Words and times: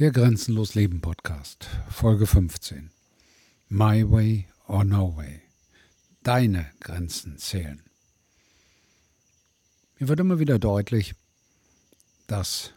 Der 0.00 0.10
Grenzenlos 0.10 0.74
Leben 0.74 1.00
Podcast, 1.00 1.68
Folge 1.88 2.26
15. 2.26 2.90
My 3.68 4.02
Way 4.10 4.48
or 4.66 4.82
No 4.82 5.16
Way. 5.16 5.40
Deine 6.24 6.66
Grenzen 6.80 7.38
zählen. 7.38 7.80
Mir 10.00 10.08
wird 10.08 10.18
immer 10.18 10.40
wieder 10.40 10.58
deutlich, 10.58 11.14
dass 12.26 12.72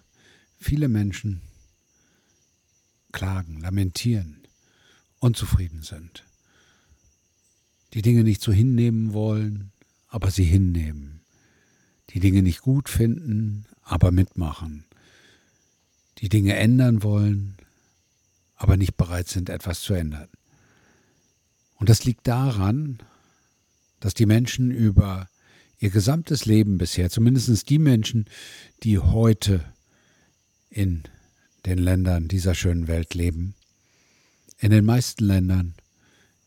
viele 0.59 0.89
Menschen 0.89 1.41
klagen, 3.11 3.61
lamentieren, 3.61 4.43
unzufrieden 5.17 5.81
sind, 5.81 6.23
die 7.95 8.03
Dinge 8.03 8.23
nicht 8.23 8.43
so 8.43 8.51
hinnehmen 8.51 9.13
wollen, 9.13 9.71
aber 10.07 10.29
sie 10.29 10.45
hinnehmen, 10.45 11.21
die 12.11 12.19
Dinge 12.19 12.43
nicht 12.43 12.61
gut 12.61 12.89
finden, 12.89 13.65
aber 13.81 14.11
mitmachen, 14.11 14.85
die 16.19 16.29
Dinge 16.29 16.55
ändern 16.55 17.03
wollen, 17.03 17.57
aber 18.55 18.77
nicht 18.77 18.97
bereit 18.97 19.27
sind, 19.27 19.49
etwas 19.49 19.81
zu 19.81 19.93
ändern. 19.93 20.29
Und 21.75 21.89
das 21.89 22.05
liegt 22.05 22.27
daran, 22.27 22.99
dass 23.99 24.13
die 24.13 24.25
Menschen 24.25 24.71
über 24.71 25.29
ihr 25.79 25.89
gesamtes 25.91 26.45
Leben 26.45 26.77
bisher, 26.77 27.09
zumindest 27.09 27.69
die 27.69 27.79
Menschen, 27.79 28.25
die 28.83 28.97
heute 28.97 29.63
in 30.69 31.03
den 31.65 31.77
Ländern 31.77 32.27
dieser 32.27 32.55
schönen 32.55 32.87
Welt 32.87 33.13
leben, 33.13 33.53
in 34.57 34.71
den 34.71 34.85
meisten 34.85 35.25
Ländern, 35.25 35.75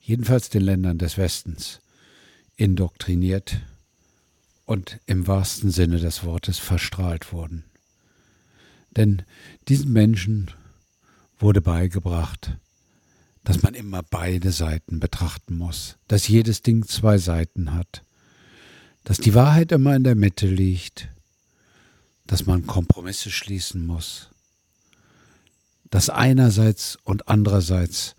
jedenfalls 0.01 0.49
den 0.49 0.63
Ländern 0.63 0.99
des 0.99 1.16
Westens, 1.16 1.80
indoktriniert 2.57 3.61
und 4.65 5.01
im 5.07 5.27
wahrsten 5.27 5.71
Sinne 5.71 5.99
des 5.99 6.25
Wortes 6.25 6.59
verstrahlt 6.59 7.33
wurden. 7.33 7.70
Denn 8.97 9.23
diesen 9.69 9.93
Menschen 9.93 10.51
wurde 11.39 11.61
beigebracht, 11.61 12.57
dass 13.45 13.63
man 13.63 13.74
immer 13.74 14.02
beide 14.02 14.52
Seiten 14.52 15.01
betrachten 15.01 15.57
muss, 15.57 15.96
dass 16.09 16.29
jedes 16.29 16.63
Ding 16.63 16.87
zwei 16.87 17.18
Seiten 17.18 17.73
hat, 17.73 18.02
dass 19.05 19.18
die 19.18 19.35
Wahrheit 19.35 19.73
immer 19.73 19.96
in 19.96 20.05
der 20.05 20.15
Mitte 20.15 20.46
liegt, 20.46 21.09
dass 22.27 22.46
man 22.46 22.66
Kompromisse 22.66 23.30
schließen 23.30 23.87
muss, 23.87 24.30
dass 25.88 26.11
einerseits 26.11 26.96
und 27.02 27.29
andererseits 27.29 28.15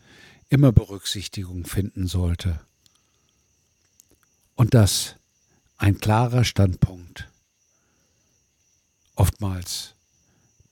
immer 0.49 0.71
Berücksichtigung 0.71 1.65
finden 1.65 2.07
sollte 2.07 2.59
und 4.55 4.73
dass 4.73 5.15
ein 5.77 5.97
klarer 5.99 6.43
Standpunkt 6.43 7.29
oftmals 9.15 9.95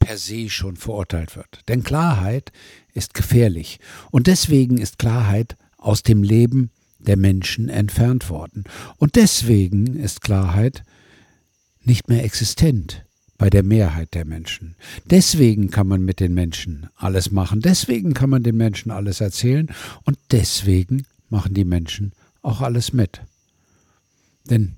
per 0.09 0.17
se 0.17 0.49
schon 0.49 0.75
verurteilt 0.75 1.35
wird. 1.35 1.59
Denn 1.67 1.83
Klarheit 1.83 2.51
ist 2.95 3.13
gefährlich. 3.13 3.79
Und 4.09 4.25
deswegen 4.25 4.79
ist 4.79 4.97
Klarheit 4.97 5.55
aus 5.77 6.01
dem 6.01 6.23
Leben 6.23 6.71
der 6.97 7.15
Menschen 7.15 7.69
entfernt 7.69 8.27
worden. 8.27 8.63
Und 8.97 9.15
deswegen 9.17 9.95
ist 9.95 10.21
Klarheit 10.21 10.83
nicht 11.81 12.09
mehr 12.09 12.23
existent 12.23 13.05
bei 13.37 13.51
der 13.51 13.61
Mehrheit 13.61 14.15
der 14.15 14.25
Menschen. 14.25 14.75
Deswegen 15.05 15.69
kann 15.69 15.85
man 15.85 16.01
mit 16.03 16.19
den 16.19 16.33
Menschen 16.33 16.89
alles 16.95 17.29
machen. 17.29 17.61
Deswegen 17.61 18.15
kann 18.15 18.31
man 18.31 18.41
den 18.41 18.57
Menschen 18.57 18.89
alles 18.89 19.21
erzählen. 19.21 19.71
Und 20.05 20.17
deswegen 20.31 21.05
machen 21.29 21.53
die 21.53 21.65
Menschen 21.65 22.13
auch 22.41 22.61
alles 22.61 22.93
mit. 22.93 23.21
Denn 24.49 24.77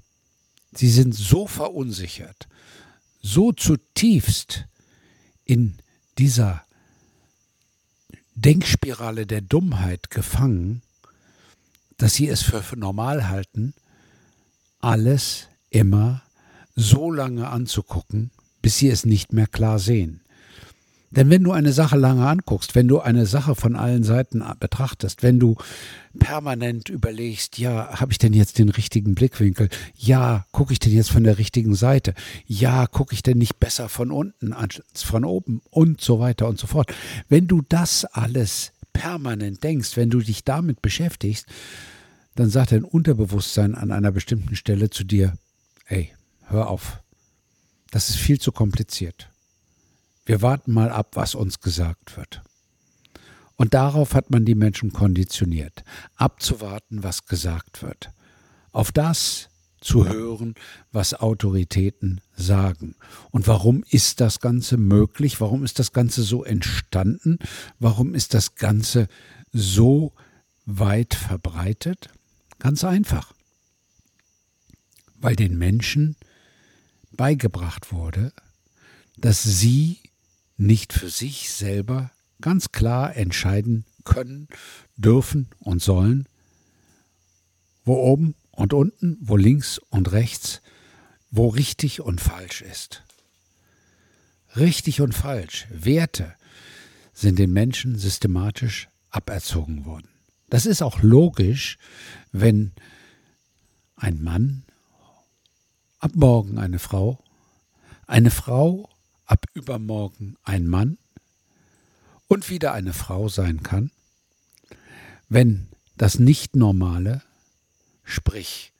sie 0.75 0.89
sind 0.89 1.15
so 1.15 1.47
verunsichert, 1.47 2.49
so 3.21 3.53
zutiefst 3.53 4.65
in 5.45 5.77
dieser 6.17 6.63
Denkspirale 8.35 9.25
der 9.25 9.41
Dummheit 9.41 10.09
gefangen, 10.09 10.81
dass 11.97 12.15
sie 12.15 12.27
es 12.27 12.41
für 12.41 12.63
normal 12.75 13.29
halten, 13.29 13.73
alles 14.79 15.47
immer 15.69 16.23
so 16.75 17.11
lange 17.11 17.49
anzugucken, 17.49 18.31
bis 18.61 18.77
sie 18.77 18.89
es 18.89 19.05
nicht 19.05 19.33
mehr 19.33 19.47
klar 19.47 19.79
sehen. 19.79 20.21
Denn 21.11 21.29
wenn 21.29 21.43
du 21.43 21.51
eine 21.51 21.73
Sache 21.73 21.97
lange 21.97 22.25
anguckst, 22.25 22.73
wenn 22.73 22.87
du 22.87 22.99
eine 22.99 23.25
Sache 23.25 23.53
von 23.53 23.75
allen 23.75 24.03
Seiten 24.03 24.43
betrachtest, 24.59 25.23
wenn 25.23 25.39
du 25.39 25.57
permanent 26.17 26.87
überlegst, 26.87 27.57
ja, 27.57 27.99
habe 27.99 28.13
ich 28.13 28.17
denn 28.17 28.33
jetzt 28.33 28.59
den 28.59 28.69
richtigen 28.69 29.13
Blickwinkel? 29.13 29.67
Ja, 29.95 30.45
gucke 30.51 30.71
ich 30.71 30.79
denn 30.79 30.93
jetzt 30.93 31.11
von 31.11 31.25
der 31.25 31.37
richtigen 31.37 31.75
Seite? 31.75 32.13
Ja, 32.45 32.87
gucke 32.87 33.13
ich 33.13 33.23
denn 33.23 33.37
nicht 33.37 33.59
besser 33.59 33.89
von 33.89 34.09
unten 34.09 34.53
als 34.53 34.81
von 34.95 35.25
oben? 35.25 35.61
Und 35.69 35.99
so 35.99 36.19
weiter 36.19 36.47
und 36.47 36.57
so 36.57 36.67
fort. 36.67 36.93
Wenn 37.27 37.47
du 37.47 37.61
das 37.67 38.05
alles 38.05 38.71
permanent 38.93 39.63
denkst, 39.63 39.97
wenn 39.97 40.09
du 40.09 40.19
dich 40.19 40.45
damit 40.45 40.81
beschäftigst, 40.81 41.45
dann 42.35 42.49
sagt 42.49 42.71
dein 42.71 42.85
Unterbewusstsein 42.85 43.75
an 43.75 43.91
einer 43.91 44.11
bestimmten 44.11 44.55
Stelle 44.55 44.89
zu 44.89 45.03
dir, 45.03 45.37
ey, 45.87 46.11
hör 46.45 46.69
auf. 46.69 46.99
Das 47.91 48.09
ist 48.09 48.17
viel 48.17 48.39
zu 48.39 48.53
kompliziert. 48.53 49.30
Wir 50.25 50.41
warten 50.41 50.71
mal 50.71 50.89
ab, 50.89 51.11
was 51.13 51.35
uns 51.35 51.59
gesagt 51.59 52.17
wird. 52.17 52.41
Und 53.55 53.73
darauf 53.73 54.15
hat 54.15 54.31
man 54.31 54.45
die 54.45 54.55
Menschen 54.55 54.91
konditioniert, 54.91 55.83
abzuwarten, 56.15 57.03
was 57.03 57.25
gesagt 57.25 57.83
wird. 57.83 58.11
Auf 58.71 58.91
das 58.91 59.49
zu 59.81 60.07
hören, 60.07 60.55
was 60.91 61.15
Autoritäten 61.15 62.21
sagen. 62.35 62.95
Und 63.31 63.47
warum 63.47 63.83
ist 63.89 64.21
das 64.21 64.39
Ganze 64.39 64.77
möglich? 64.77 65.41
Warum 65.41 65.63
ist 65.63 65.79
das 65.79 65.91
Ganze 65.91 66.23
so 66.23 66.43
entstanden? 66.43 67.39
Warum 67.79 68.13
ist 68.13 68.33
das 68.33 68.55
Ganze 68.55 69.07
so 69.51 70.13
weit 70.65 71.15
verbreitet? 71.15 72.09
Ganz 72.59 72.83
einfach. 72.83 73.33
Weil 75.19 75.35
den 75.35 75.57
Menschen 75.57 76.15
beigebracht 77.11 77.91
wurde, 77.91 78.33
dass 79.17 79.43
sie 79.43 79.99
nicht 80.57 80.93
für 80.93 81.09
sich 81.09 81.51
selber 81.51 82.11
ganz 82.41 82.71
klar 82.71 83.15
entscheiden 83.15 83.85
können, 84.03 84.47
dürfen 84.95 85.49
und 85.59 85.81
sollen, 85.81 86.27
wo 87.83 87.95
oben 87.95 88.35
und 88.51 88.73
unten, 88.73 89.17
wo 89.21 89.37
links 89.37 89.79
und 89.89 90.11
rechts, 90.11 90.61
wo 91.29 91.47
richtig 91.47 92.01
und 92.01 92.19
falsch 92.19 92.61
ist. 92.61 93.03
Richtig 94.55 95.01
und 95.01 95.13
falsch, 95.13 95.67
Werte 95.71 96.35
sind 97.13 97.39
den 97.39 97.53
Menschen 97.53 97.97
systematisch 97.97 98.89
aberzogen 99.09 99.85
worden. 99.85 100.09
Das 100.49 100.65
ist 100.65 100.81
auch 100.81 101.01
logisch, 101.01 101.77
wenn 102.31 102.73
ein 103.95 104.21
Mann, 104.21 104.63
ab 105.99 106.11
morgen 106.15 106.57
eine 106.57 106.79
Frau, 106.79 107.23
eine 108.07 108.31
Frau 108.31 108.89
ab 109.31 109.45
übermorgen 109.53 110.35
ein 110.43 110.67
Mann 110.67 110.97
und 112.27 112.49
wieder 112.49 112.73
eine 112.73 112.91
Frau 112.91 113.29
sein 113.29 113.63
kann, 113.63 113.91
wenn 115.29 115.67
das 115.95 116.19
Nicht-Normale, 116.19 117.21
sprich 118.03 118.73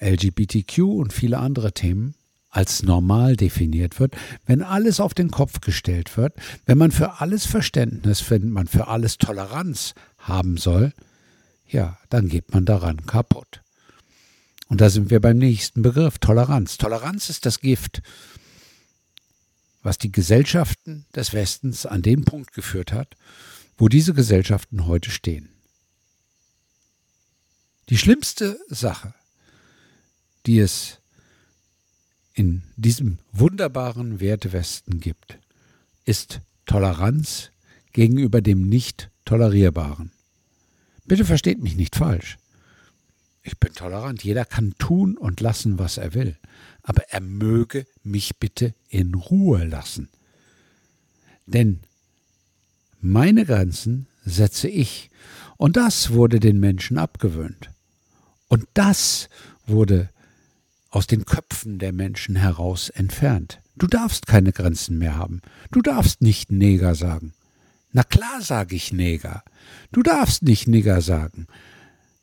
LGBTQ 0.00 0.78
und 0.80 1.12
viele 1.14 1.38
andere 1.38 1.72
Themen, 1.72 2.14
als 2.50 2.82
normal 2.82 3.36
definiert 3.36 3.98
wird, 3.98 4.14
wenn 4.46 4.62
alles 4.62 5.00
auf 5.00 5.14
den 5.14 5.30
Kopf 5.30 5.60
gestellt 5.60 6.16
wird, 6.16 6.34
wenn 6.66 6.78
man 6.78 6.92
für 6.92 7.20
alles 7.20 7.46
Verständnis, 7.46 8.30
wenn 8.30 8.50
man 8.50 8.68
für 8.68 8.86
alles 8.86 9.18
Toleranz 9.18 9.94
haben 10.18 10.58
soll, 10.58 10.92
ja, 11.66 11.98
dann 12.10 12.28
geht 12.28 12.52
man 12.52 12.64
daran 12.66 13.06
kaputt. 13.06 13.62
Und 14.68 14.80
da 14.80 14.90
sind 14.90 15.10
wir 15.10 15.20
beim 15.20 15.38
nächsten 15.38 15.82
Begriff, 15.82 16.18
Toleranz. 16.18 16.76
Toleranz 16.76 17.30
ist 17.30 17.46
das 17.46 17.60
Gift, 17.60 18.02
was 19.84 19.98
die 19.98 20.10
Gesellschaften 20.10 21.06
des 21.14 21.32
Westens 21.32 21.86
an 21.86 22.02
den 22.02 22.24
Punkt 22.24 22.52
geführt 22.54 22.92
hat, 22.92 23.16
wo 23.76 23.88
diese 23.88 24.14
Gesellschaften 24.14 24.86
heute 24.86 25.10
stehen. 25.10 25.50
Die 27.90 27.98
schlimmste 27.98 28.58
Sache, 28.68 29.14
die 30.46 30.58
es 30.58 30.98
in 32.32 32.62
diesem 32.76 33.18
wunderbaren 33.30 34.20
Wertewesten 34.20 35.00
gibt, 35.00 35.38
ist 36.06 36.40
Toleranz 36.66 37.50
gegenüber 37.92 38.40
dem 38.40 38.68
Nicht-Tolerierbaren. 38.68 40.10
Bitte 41.04 41.26
versteht 41.26 41.62
mich 41.62 41.76
nicht 41.76 41.94
falsch. 41.94 42.38
Ich 43.46 43.58
bin 43.58 43.74
tolerant. 43.74 44.24
Jeder 44.24 44.46
kann 44.46 44.74
tun 44.78 45.18
und 45.18 45.40
lassen, 45.40 45.78
was 45.78 45.98
er 45.98 46.14
will. 46.14 46.36
Aber 46.82 47.02
er 47.10 47.20
möge 47.20 47.86
mich 48.02 48.38
bitte 48.38 48.74
in 48.88 49.14
Ruhe 49.14 49.64
lassen. 49.64 50.08
Denn 51.46 51.80
meine 53.00 53.44
Grenzen 53.44 54.06
setze 54.24 54.68
ich. 54.68 55.10
Und 55.58 55.76
das 55.76 56.10
wurde 56.10 56.40
den 56.40 56.58
Menschen 56.58 56.96
abgewöhnt. 56.96 57.70
Und 58.48 58.66
das 58.72 59.28
wurde 59.66 60.08
aus 60.88 61.06
den 61.06 61.26
Köpfen 61.26 61.78
der 61.78 61.92
Menschen 61.92 62.36
heraus 62.36 62.88
entfernt. 62.88 63.60
Du 63.76 63.86
darfst 63.86 64.26
keine 64.26 64.52
Grenzen 64.52 64.96
mehr 64.98 65.16
haben. 65.16 65.42
Du 65.70 65.82
darfst 65.82 66.22
nicht 66.22 66.50
Neger 66.50 66.94
sagen. 66.94 67.34
Na 67.92 68.04
klar 68.04 68.40
sage 68.40 68.74
ich 68.74 68.92
Neger. 68.92 69.42
Du 69.92 70.02
darfst 70.02 70.42
nicht 70.42 70.66
Nigger 70.66 71.02
sagen. 71.02 71.46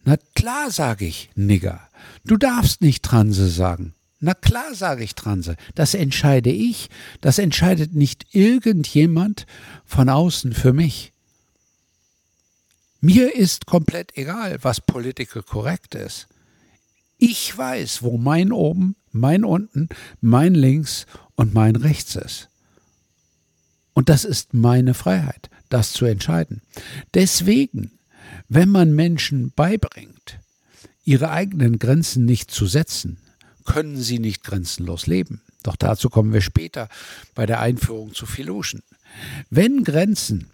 Na 0.03 0.17
klar 0.35 0.71
sage 0.71 1.05
ich 1.05 1.29
Nigger. 1.35 1.79
Du 2.25 2.37
darfst 2.37 2.81
nicht 2.81 3.03
Transe 3.03 3.49
sagen. 3.49 3.93
Na 4.19 4.33
klar 4.33 4.75
sage 4.75 5.03
ich 5.03 5.15
Transe. 5.15 5.55
Das 5.75 5.93
entscheide 5.93 6.51
ich. 6.51 6.89
Das 7.21 7.39
entscheidet 7.39 7.93
nicht 7.93 8.27
irgendjemand 8.35 9.45
von 9.85 10.09
außen 10.09 10.53
für 10.53 10.73
mich. 10.73 11.11
Mir 12.99 13.35
ist 13.35 13.65
komplett 13.65 14.15
egal, 14.15 14.59
was 14.61 14.79
political 14.79 15.41
korrekt 15.41 15.95
ist. 15.95 16.27
Ich 17.17 17.55
weiß, 17.55 18.03
wo 18.03 18.17
mein 18.17 18.51
oben, 18.51 18.95
mein 19.11 19.43
unten, 19.43 19.89
mein 20.21 20.53
links 20.53 21.07
und 21.35 21.53
mein 21.53 21.75
rechts 21.75 22.15
ist. 22.15 22.49
Und 23.93 24.09
das 24.09 24.23
ist 24.23 24.53
meine 24.53 24.93
Freiheit, 24.93 25.49
das 25.69 25.93
zu 25.93 26.05
entscheiden. 26.05 26.61
Deswegen, 27.13 27.91
wenn 28.49 28.69
man 28.69 28.93
Menschen 28.93 29.51
beibringt, 29.51 30.39
ihre 31.03 31.31
eigenen 31.31 31.79
Grenzen 31.79 32.25
nicht 32.25 32.51
zu 32.51 32.67
setzen, 32.67 33.17
können 33.65 33.97
sie 33.97 34.19
nicht 34.19 34.43
grenzenlos 34.43 35.07
leben. 35.07 35.41
Doch 35.63 35.75
dazu 35.75 36.09
kommen 36.09 36.33
wir 36.33 36.41
später 36.41 36.89
bei 37.35 37.45
der 37.45 37.59
Einführung 37.59 38.13
zu 38.13 38.25
Philoschen. 38.25 38.81
Wenn 39.49 39.83
Grenzen 39.83 40.49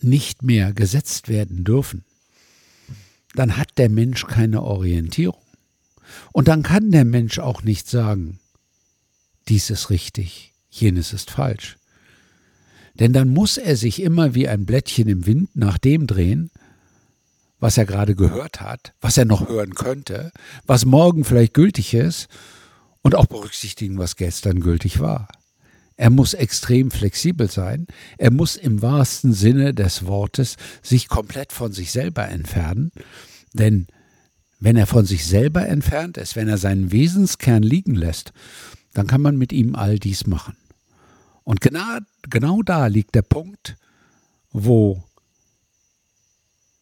nicht 0.00 0.42
mehr 0.42 0.72
gesetzt 0.72 1.28
werden 1.28 1.64
dürfen, 1.64 2.04
dann 3.34 3.56
hat 3.56 3.78
der 3.78 3.88
Mensch 3.88 4.26
keine 4.26 4.62
Orientierung. 4.62 5.40
Und 6.32 6.48
dann 6.48 6.62
kann 6.62 6.90
der 6.90 7.04
Mensch 7.04 7.38
auch 7.38 7.62
nicht 7.62 7.88
sagen, 7.88 8.40
dies 9.48 9.70
ist 9.70 9.90
richtig, 9.90 10.52
jenes 10.70 11.12
ist 11.12 11.30
falsch. 11.30 11.76
Denn 13.00 13.12
dann 13.14 13.30
muss 13.30 13.56
er 13.56 13.76
sich 13.76 14.02
immer 14.02 14.34
wie 14.34 14.46
ein 14.46 14.66
Blättchen 14.66 15.08
im 15.08 15.26
Wind 15.26 15.56
nach 15.56 15.78
dem 15.78 16.06
drehen, 16.06 16.50
was 17.58 17.78
er 17.78 17.86
gerade 17.86 18.14
gehört 18.14 18.60
hat, 18.60 18.92
was 19.00 19.16
er 19.16 19.24
noch 19.24 19.48
hören 19.48 19.74
könnte, 19.74 20.32
was 20.66 20.84
morgen 20.84 21.24
vielleicht 21.24 21.54
gültig 21.54 21.94
ist 21.94 22.28
und 23.02 23.14
auch 23.14 23.26
berücksichtigen, 23.26 23.98
was 23.98 24.16
gestern 24.16 24.60
gültig 24.60 25.00
war. 25.00 25.28
Er 25.96 26.10
muss 26.10 26.32
extrem 26.32 26.90
flexibel 26.90 27.50
sein. 27.50 27.86
Er 28.16 28.30
muss 28.30 28.56
im 28.56 28.80
wahrsten 28.80 29.34
Sinne 29.34 29.74
des 29.74 30.06
Wortes 30.06 30.56
sich 30.82 31.08
komplett 31.08 31.52
von 31.52 31.72
sich 31.72 31.92
selber 31.92 32.26
entfernen. 32.28 32.90
Denn 33.52 33.86
wenn 34.60 34.76
er 34.76 34.86
von 34.86 35.04
sich 35.04 35.26
selber 35.26 35.66
entfernt 35.66 36.16
ist, 36.16 36.36
wenn 36.36 36.48
er 36.48 36.56
seinen 36.56 36.90
Wesenskern 36.92 37.62
liegen 37.62 37.94
lässt, 37.94 38.32
dann 38.94 39.06
kann 39.06 39.20
man 39.20 39.36
mit 39.36 39.52
ihm 39.52 39.74
all 39.74 39.98
dies 39.98 40.26
machen. 40.26 40.56
Und 41.44 41.60
genau, 41.60 41.98
genau 42.22 42.62
da 42.62 42.86
liegt 42.86 43.14
der 43.14 43.22
Punkt, 43.22 43.76
wo 44.52 45.02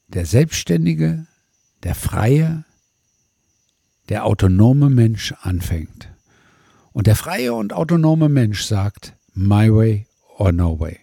der 0.09 0.27
selbstständige, 0.27 1.27
der 1.83 1.95
freie, 1.95 2.65
der 4.09 4.25
autonome 4.25 4.91
Mensch 4.91 5.33
anfängt. 5.41 6.09
Und 6.93 7.07
der 7.07 7.17
freie 7.17 7.55
und 7.55 7.73
autonome 7.73 8.29
Mensch 8.29 8.65
sagt, 8.65 9.15
my 9.35 9.73
way 9.73 10.07
or 10.37 10.53
no 10.53 10.81
way. 10.81 10.99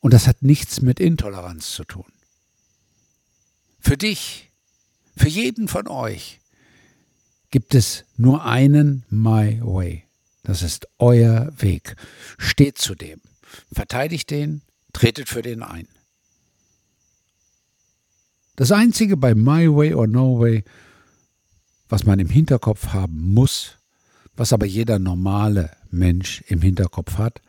Und 0.00 0.12
das 0.12 0.26
hat 0.26 0.42
nichts 0.42 0.80
mit 0.80 1.00
Intoleranz 1.00 1.70
zu 1.70 1.84
tun. 1.84 2.06
Für 3.80 3.96
dich, 3.96 4.50
für 5.16 5.28
jeden 5.28 5.68
von 5.68 5.86
euch 5.86 6.40
gibt 7.50 7.74
es 7.74 8.04
nur 8.16 8.44
einen 8.44 9.04
My 9.08 9.60
Way. 9.62 10.05
Das 10.46 10.62
ist 10.62 10.86
euer 11.00 11.52
Weg. 11.58 11.96
Steht 12.38 12.78
zu 12.78 12.94
dem. 12.94 13.20
Verteidigt 13.72 14.30
den, 14.30 14.62
tretet 14.92 15.28
für 15.28 15.42
den 15.42 15.60
ein. 15.60 15.88
Das 18.54 18.70
Einzige 18.70 19.16
bei 19.16 19.34
My 19.34 19.66
Way 19.66 19.94
or 19.94 20.06
No 20.06 20.38
Way, 20.38 20.62
was 21.88 22.06
man 22.06 22.20
im 22.20 22.28
Hinterkopf 22.28 22.92
haben 22.92 23.34
muss, 23.34 23.78
was 24.36 24.52
aber 24.52 24.66
jeder 24.66 25.00
normale 25.00 25.72
Mensch 25.90 26.44
im 26.46 26.62
Hinterkopf 26.62 27.18
hat, 27.18 27.42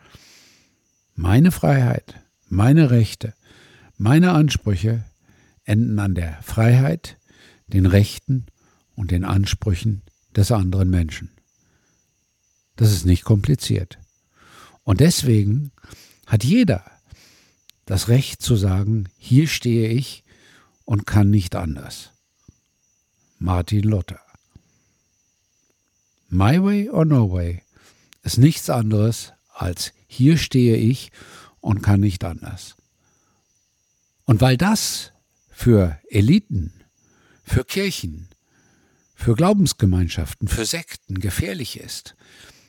meine 1.13 1.51
Freiheit, 1.51 2.19
meine 2.49 2.89
Rechte, 2.89 3.35
meine 3.99 4.31
Ansprüche 4.31 5.03
enden 5.65 5.99
an 5.99 6.15
der 6.15 6.41
Freiheit, 6.41 7.17
den 7.67 7.85
Rechten 7.85 8.47
und 8.95 9.11
den 9.11 9.23
Ansprüchen 9.23 10.01
des 10.35 10.51
anderen 10.51 10.89
Menschen. 10.89 11.36
Das 12.77 12.93
ist 12.93 13.05
nicht 13.05 13.25
kompliziert. 13.25 13.99
Und 14.83 15.01
deswegen 15.01 15.71
hat 16.25 16.45
jeder 16.45 16.89
das 17.85 18.07
Recht 18.07 18.41
zu 18.41 18.55
sagen, 18.55 19.09
hier 19.17 19.47
stehe 19.47 19.89
ich 19.89 20.23
und 20.85 21.05
kann 21.05 21.29
nicht 21.29 21.55
anders. 21.55 22.11
Martin 23.39 23.83
Luther. 23.83 24.21
My 26.29 26.61
way 26.61 26.89
or 26.89 27.05
no 27.05 27.31
way 27.31 27.63
ist 28.23 28.37
nichts 28.37 28.69
anderes 28.69 29.33
als 29.53 29.91
hier 30.07 30.37
stehe 30.37 30.77
ich 30.77 31.11
und 31.61 31.81
kann 31.81 31.99
nicht 31.99 32.23
anders. 32.23 32.75
Und 34.25 34.41
weil 34.41 34.57
das 34.57 35.13
für 35.49 35.99
Eliten, 36.09 36.73
für 37.43 37.63
Kirchen, 37.63 38.27
für 39.15 39.35
Glaubensgemeinschaften, 39.35 40.47
für 40.47 40.65
Sekten 40.65 41.19
gefährlich 41.19 41.79
ist, 41.79 42.15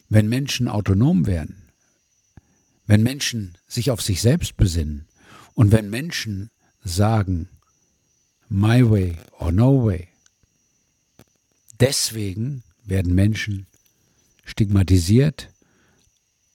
wenn 0.09 0.29
Menschen 0.29 0.69
autonom 0.69 1.27
werden, 1.27 1.69
wenn 2.87 3.03
Menschen 3.03 3.59
sich 3.67 3.91
auf 3.91 4.01
sich 4.01 4.21
selbst 4.21 4.57
besinnen 4.57 5.07
und 5.55 5.73
wenn 5.73 5.91
Menschen 5.91 6.51
sagen, 6.83 7.49
my 8.49 8.89
way 8.89 9.17
or 9.39 9.53
no 9.53 9.85
way. 9.85 10.09
Deswegen 11.81 12.63
werden 12.85 13.15
Menschen 13.15 13.67
stigmatisiert, 14.45 15.51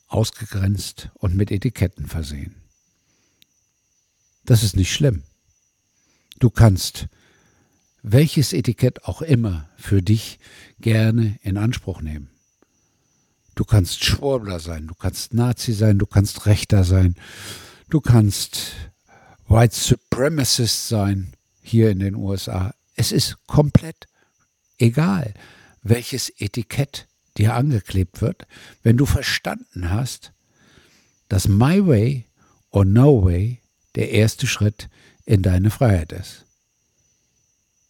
ausgegrenzt 0.08 1.10
und 1.14 1.36
mit 1.36 1.52
Etiketten 1.52 2.08
versehen. 2.08 2.56
Das 4.46 4.64
ist 4.64 4.76
nicht 4.76 4.94
schlimm. 4.94 5.24
Du 6.40 6.50
kannst 6.50 7.08
welches 8.02 8.52
Etikett 8.52 9.06
auch 9.06 9.22
immer 9.22 9.70
für 9.78 10.02
dich 10.02 10.40
gerne 10.80 11.40
in 11.42 11.58
Anspruch 11.58 12.02
nehmen. 12.02 12.33
Du 13.56 13.66
kannst 13.66 14.04
Schwurbler 14.04 14.60
sein, 14.60 14.88
du 14.88 14.96
kannst 14.96 15.34
Nazi 15.34 15.74
sein, 15.74 16.00
du 16.00 16.06
kannst 16.06 16.46
Rechter 16.46 16.84
sein, 16.84 17.16
du 17.90 18.02
kannst 18.02 18.74
White 19.48 19.76
Supremacist 19.76 20.88
sein 20.88 21.34
hier 21.62 21.92
in 21.92 22.00
den 22.00 22.16
USA. 22.16 22.74
Es 22.96 23.12
ist 23.12 23.38
komplett 23.46 24.08
egal, 24.78 25.34
welches 25.84 26.30
Etikett 26.38 27.08
dir 27.38 27.56
angeklebt 27.56 28.22
wird, 28.22 28.48
wenn 28.82 28.98
du 28.98 29.06
verstanden 29.06 29.90
hast, 29.90 30.34
dass 31.30 31.48
My 31.48 31.86
Way 31.86 32.26
or 32.70 32.86
No 32.86 33.26
Way 33.26 33.60
der 33.96 34.12
erste 34.12 34.48
Schritt 34.48 34.90
in 35.26 35.42
deine 35.42 35.70
Freiheit 35.70 36.12
ist. 36.12 36.46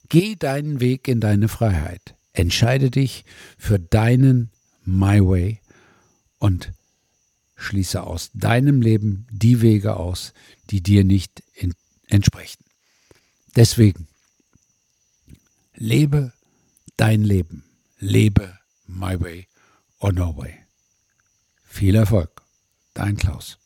Geh 0.10 0.36
deinen 0.36 0.80
Weg 0.80 1.08
in 1.08 1.20
deine 1.20 1.48
Freiheit. 1.48 2.16
Entscheide 2.34 2.92
dich 2.92 3.26
für 3.58 3.80
deinen 3.80 4.52
My 4.86 5.20
Way 5.22 5.60
und 6.44 6.74
schließe 7.56 8.04
aus 8.04 8.32
deinem 8.34 8.82
Leben 8.82 9.26
die 9.32 9.62
Wege 9.62 9.96
aus, 9.96 10.34
die 10.70 10.82
dir 10.82 11.06
nicht 11.06 11.42
entsprechen. 12.08 12.66
Deswegen, 13.56 14.10
lebe 15.74 16.34
dein 16.98 17.24
Leben. 17.24 17.64
Lebe 17.98 18.60
My 18.88 19.18
Way 19.22 19.48
or 20.00 20.12
No 20.12 20.36
Way. 20.36 20.54
Viel 21.64 21.96
Erfolg. 21.96 22.42
Dein 22.94 23.16
Klaus. 23.16 23.58